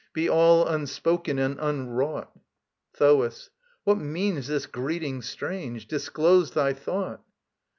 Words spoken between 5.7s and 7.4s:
Disclose thy thought.